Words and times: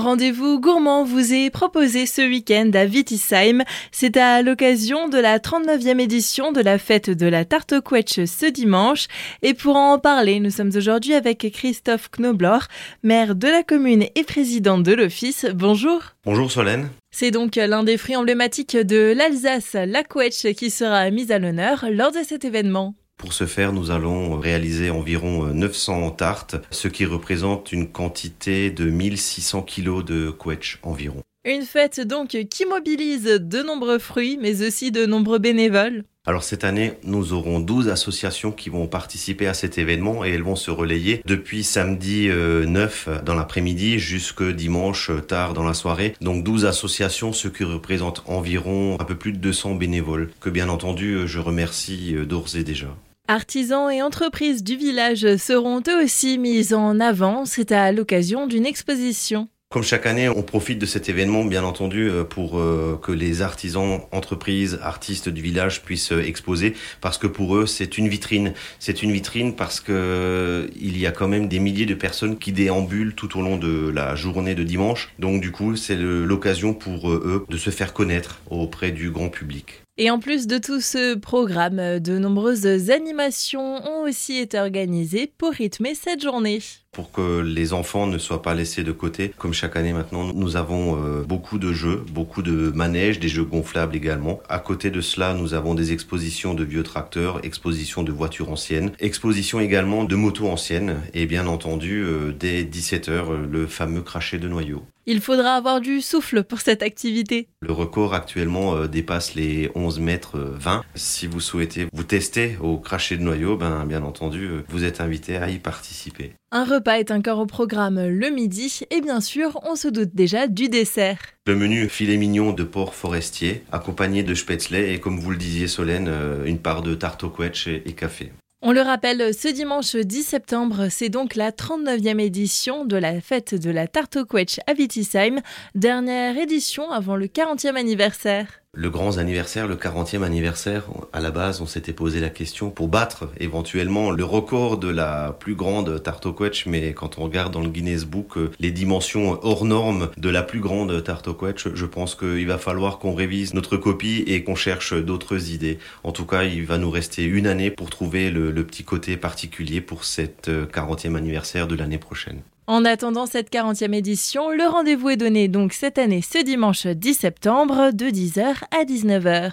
Un 0.00 0.02
rendez-vous 0.02 0.58
gourmand 0.60 1.04
vous 1.04 1.34
est 1.34 1.50
proposé 1.50 2.06
ce 2.06 2.22
week-end 2.22 2.70
à 2.72 2.86
Wittisheim. 2.86 3.64
C'est 3.92 4.16
à 4.16 4.40
l'occasion 4.40 5.10
de 5.10 5.18
la 5.18 5.38
39e 5.38 6.00
édition 6.00 6.52
de 6.52 6.62
la 6.62 6.78
fête 6.78 7.10
de 7.10 7.26
la 7.26 7.44
tarte 7.44 7.74
au 7.74 7.82
quetch 7.82 8.24
ce 8.24 8.46
dimanche. 8.46 9.08
Et 9.42 9.52
pour 9.52 9.76
en 9.76 9.98
parler, 9.98 10.40
nous 10.40 10.48
sommes 10.48 10.70
aujourd'hui 10.74 11.12
avec 11.12 11.46
Christophe 11.52 12.08
Knoblor, 12.12 12.62
maire 13.02 13.34
de 13.34 13.48
la 13.48 13.62
commune 13.62 14.06
et 14.14 14.24
président 14.24 14.78
de 14.78 14.92
l'office. 14.94 15.44
Bonjour. 15.52 16.00
Bonjour 16.24 16.50
Solène. 16.50 16.88
C'est 17.10 17.30
donc 17.30 17.56
l'un 17.56 17.84
des 17.84 17.98
fruits 17.98 18.16
emblématiques 18.16 18.78
de 18.78 19.12
l'Alsace, 19.14 19.74
la 19.74 20.02
quetch, 20.02 20.54
qui 20.54 20.70
sera 20.70 21.10
mise 21.10 21.30
à 21.30 21.38
l'honneur 21.38 21.84
lors 21.90 22.12
de 22.12 22.20
cet 22.26 22.46
événement. 22.46 22.94
Pour 23.20 23.34
ce 23.34 23.44
faire, 23.44 23.74
nous 23.74 23.90
allons 23.90 24.38
réaliser 24.40 24.88
environ 24.88 25.44
900 25.52 26.12
tartes, 26.12 26.56
ce 26.70 26.88
qui 26.88 27.04
représente 27.04 27.70
une 27.70 27.86
quantité 27.86 28.70
de 28.70 28.88
1600 28.88 29.60
kg 29.60 30.02
de 30.02 30.30
quetch 30.30 30.78
environ. 30.82 31.22
Une 31.44 31.64
fête 31.64 32.00
donc 32.00 32.38
qui 32.50 32.64
mobilise 32.64 33.24
de 33.24 33.62
nombreux 33.62 33.98
fruits, 33.98 34.38
mais 34.40 34.66
aussi 34.66 34.90
de 34.90 35.04
nombreux 35.04 35.38
bénévoles. 35.38 36.04
Alors 36.26 36.44
cette 36.44 36.64
année, 36.64 36.92
nous 37.04 37.34
aurons 37.34 37.60
12 37.60 37.88
associations 37.88 38.52
qui 38.52 38.70
vont 38.70 38.86
participer 38.86 39.46
à 39.46 39.54
cet 39.54 39.76
événement 39.76 40.24
et 40.24 40.30
elles 40.30 40.42
vont 40.42 40.56
se 40.56 40.70
relayer 40.70 41.20
depuis 41.26 41.62
samedi 41.62 42.28
9 42.28 43.08
euh, 43.08 43.22
dans 43.22 43.34
l'après-midi 43.34 43.98
jusque 43.98 44.42
dimanche 44.42 45.10
euh, 45.10 45.20
tard 45.20 45.52
dans 45.52 45.64
la 45.64 45.74
soirée. 45.74 46.14
Donc 46.22 46.42
12 46.42 46.64
associations, 46.64 47.34
ce 47.34 47.48
qui 47.48 47.64
représente 47.64 48.22
environ 48.26 48.96
un 48.98 49.04
peu 49.04 49.14
plus 49.14 49.32
de 49.32 49.38
200 49.38 49.74
bénévoles 49.74 50.30
que 50.40 50.48
bien 50.48 50.70
entendu 50.70 51.14
euh, 51.14 51.26
je 51.26 51.38
remercie 51.38 52.14
d'ores 52.26 52.54
et 52.54 52.64
déjà. 52.64 52.96
Artisans 53.30 53.88
et 53.92 54.02
entreprises 54.02 54.64
du 54.64 54.74
village 54.74 55.36
seront 55.36 55.80
eux 55.88 56.02
aussi 56.02 56.36
mis 56.36 56.74
en 56.74 56.98
avant. 56.98 57.44
C'est 57.44 57.70
à 57.70 57.92
l'occasion 57.92 58.48
d'une 58.48 58.66
exposition. 58.66 59.46
Comme 59.68 59.84
chaque 59.84 60.06
année, 60.06 60.28
on 60.28 60.42
profite 60.42 60.80
de 60.80 60.86
cet 60.86 61.08
événement, 61.08 61.44
bien 61.44 61.62
entendu, 61.62 62.10
euh, 62.10 62.24
pour 62.24 62.58
euh, 62.58 62.98
que 63.00 63.12
les 63.12 63.40
artisans, 63.40 64.00
entreprises, 64.10 64.80
artistes 64.82 65.28
du 65.28 65.42
village 65.42 65.82
puissent 65.82 66.10
euh, 66.10 66.24
exposer, 66.24 66.74
parce 67.00 67.18
que 67.18 67.28
pour 67.28 67.54
eux, 67.54 67.66
c'est 67.66 67.98
une 67.98 68.08
vitrine. 68.08 68.52
C'est 68.80 69.00
une 69.00 69.12
vitrine 69.12 69.54
parce 69.54 69.78
que 69.78 70.68
il 70.74 70.98
y 70.98 71.06
a 71.06 71.12
quand 71.12 71.28
même 71.28 71.46
des 71.46 71.60
milliers 71.60 71.86
de 71.86 71.94
personnes 71.94 72.36
qui 72.36 72.50
déambulent 72.50 73.14
tout 73.14 73.38
au 73.38 73.42
long 73.42 73.58
de 73.58 73.90
la 73.90 74.16
journée 74.16 74.56
de 74.56 74.64
dimanche. 74.64 75.12
Donc, 75.20 75.40
du 75.40 75.52
coup, 75.52 75.76
c'est 75.76 75.94
l'occasion 75.94 76.74
pour 76.74 77.08
eux 77.08 77.46
de 77.48 77.56
se 77.56 77.70
faire 77.70 77.92
connaître 77.92 78.40
auprès 78.50 78.90
du 78.90 79.12
grand 79.12 79.28
public. 79.28 79.84
Et 80.02 80.08
en 80.08 80.18
plus 80.18 80.46
de 80.46 80.56
tout 80.56 80.80
ce 80.80 81.14
programme, 81.14 82.00
de 82.00 82.18
nombreuses 82.18 82.88
animations 82.88 83.86
ont 83.86 84.04
aussi 84.04 84.38
été 84.38 84.58
organisées 84.58 85.30
pour 85.36 85.52
rythmer 85.52 85.94
cette 85.94 86.22
journée 86.22 86.60
pour 86.92 87.12
que 87.12 87.40
les 87.40 87.72
enfants 87.72 88.06
ne 88.08 88.18
soient 88.18 88.42
pas 88.42 88.54
laissés 88.54 88.82
de 88.82 88.90
côté. 88.90 89.32
Comme 89.38 89.54
chaque 89.54 89.76
année 89.76 89.92
maintenant, 89.92 90.32
nous 90.34 90.56
avons 90.56 90.96
euh, 90.96 91.22
beaucoup 91.22 91.58
de 91.58 91.72
jeux, 91.72 92.04
beaucoup 92.10 92.42
de 92.42 92.72
manèges, 92.74 93.20
des 93.20 93.28
jeux 93.28 93.44
gonflables 93.44 93.94
également. 93.94 94.40
À 94.48 94.58
côté 94.58 94.90
de 94.90 95.00
cela, 95.00 95.34
nous 95.34 95.54
avons 95.54 95.74
des 95.74 95.92
expositions 95.92 96.52
de 96.52 96.64
vieux 96.64 96.82
tracteurs, 96.82 97.44
expositions 97.44 98.02
de 98.02 98.10
voitures 98.10 98.50
anciennes, 98.50 98.90
expositions 98.98 99.60
également 99.60 100.02
de 100.02 100.16
motos 100.16 100.48
anciennes 100.48 100.96
et 101.14 101.26
bien 101.26 101.46
entendu 101.46 102.02
euh, 102.02 102.32
dès 102.36 102.64
17h 102.64 103.48
le 103.48 103.66
fameux 103.66 104.02
crachet 104.02 104.38
de 104.38 104.48
noyau. 104.48 104.82
Il 105.06 105.20
faudra 105.20 105.54
avoir 105.54 105.80
du 105.80 106.00
souffle 106.00 106.44
pour 106.44 106.60
cette 106.60 106.82
activité. 106.82 107.48
Le 107.60 107.72
record 107.72 108.14
actuellement 108.14 108.76
euh, 108.76 108.86
dépasse 108.86 109.34
les 109.34 109.70
11 109.74 110.00
mètres 110.00 110.38
20. 110.38 110.82
Si 110.94 111.26
vous 111.26 111.40
souhaitez 111.40 111.86
vous 111.92 112.04
tester 112.04 112.56
au 112.60 112.78
crachet 112.78 113.16
de 113.16 113.22
noyau, 113.22 113.56
ben, 113.56 113.84
bien 113.86 114.02
entendu, 114.02 114.48
vous 114.68 114.84
êtes 114.84 115.00
invité 115.00 115.36
à 115.36 115.50
y 115.50 115.58
participer. 115.58 116.32
Un 116.52 116.64
repas 116.64 116.98
est 116.98 117.12
encore 117.12 117.38
au 117.38 117.46
programme 117.46 118.04
le 118.08 118.30
midi 118.30 118.80
et 118.90 119.00
bien 119.00 119.20
sûr, 119.20 119.60
on 119.62 119.76
se 119.76 119.88
doute 119.88 120.14
déjà 120.14 120.48
du 120.48 120.68
dessert. 120.68 121.18
Le 121.46 121.54
menu 121.56 121.88
filet 121.88 122.16
mignon 122.16 122.52
de 122.52 122.64
porc 122.64 122.94
forestier, 122.94 123.64
accompagné 123.72 124.22
de 124.22 124.34
spätzle 124.34 124.76
et 124.76 125.00
comme 125.00 125.18
vous 125.18 125.30
le 125.30 125.36
disiez 125.36 125.68
Solène, 125.68 126.08
euh, 126.08 126.44
une 126.44 126.58
part 126.58 126.82
de 126.82 126.94
tarte 126.94 127.24
au 127.24 127.30
quetch 127.30 127.68
et, 127.68 127.92
café. 127.92 128.32
On 128.62 128.72
le 128.72 128.82
rappelle, 128.82 129.32
ce 129.32 129.48
dimanche 129.48 129.96
10 129.96 130.22
septembre, 130.22 130.88
c'est 130.90 131.08
donc 131.08 131.34
la 131.34 131.50
39e 131.50 132.20
édition 132.20 132.84
de 132.84 132.96
la 132.96 133.22
fête 133.22 133.54
de 133.54 133.70
la 133.70 133.88
tarte 133.88 134.16
au 134.16 134.26
à 134.66 134.72
Wittisheim, 134.74 135.40
dernière 135.74 136.36
édition 136.36 136.90
avant 136.90 137.16
le 137.16 137.26
40e 137.26 137.76
anniversaire 137.76 138.59
le 138.80 138.88
grand 138.88 139.18
anniversaire, 139.18 139.66
le 139.66 139.76
40e 139.76 140.22
anniversaire, 140.22 140.84
à 141.12 141.20
la 141.20 141.30
base, 141.30 141.60
on 141.60 141.66
s'était 141.66 141.92
posé 141.92 142.18
la 142.18 142.30
question 142.30 142.70
pour 142.70 142.88
battre 142.88 143.28
éventuellement 143.38 144.10
le 144.10 144.24
record 144.24 144.78
de 144.78 144.88
la 144.88 145.36
plus 145.38 145.54
grande 145.54 146.02
tarte 146.02 146.24
au 146.24 146.36
mais 146.64 146.94
quand 146.94 147.18
on 147.18 147.24
regarde 147.24 147.52
dans 147.52 147.60
le 147.60 147.68
Guinness 147.68 148.06
Book 148.06 148.38
euh, 148.38 148.50
les 148.58 148.70
dimensions 148.70 149.38
hors 149.42 149.66
normes 149.66 150.08
de 150.16 150.30
la 150.30 150.42
plus 150.42 150.60
grande 150.60 151.04
tarte 151.04 151.28
au 151.28 151.36
je 151.74 151.84
pense 151.84 152.14
qu'il 152.14 152.46
va 152.46 152.56
falloir 152.56 152.98
qu'on 152.98 153.12
révise 153.12 153.52
notre 153.52 153.76
copie 153.76 154.24
et 154.26 154.44
qu'on 154.44 154.54
cherche 154.54 154.94
d'autres 154.94 155.50
idées. 155.50 155.78
En 156.02 156.12
tout 156.12 156.24
cas, 156.24 156.44
il 156.44 156.64
va 156.64 156.78
nous 156.78 156.90
rester 156.90 157.24
une 157.24 157.46
année 157.46 157.70
pour 157.70 157.90
trouver 157.90 158.30
le, 158.30 158.64
petit 158.64 158.84
côté 158.84 159.18
particulier 159.18 159.82
pour 159.82 160.04
cette 160.04 160.48
40e 160.48 161.14
euh, 161.14 161.18
anniversaire 161.18 161.66
de 161.66 161.74
l'année 161.74 161.98
prochaine. 161.98 162.40
En 162.66 162.84
attendant 162.84 163.26
cette 163.26 163.52
40e 163.52 163.94
édition, 163.94 164.50
le 164.50 164.64
rendez-vous 164.64 165.10
est 165.10 165.16
donné 165.16 165.48
donc 165.48 165.72
cette 165.72 165.98
année 165.98 166.22
ce 166.22 166.42
dimanche 166.42 166.86
10 166.86 167.14
septembre 167.14 167.90
de 167.92 168.06
10h 168.06 168.62
à 168.70 168.84
19h. 168.84 169.52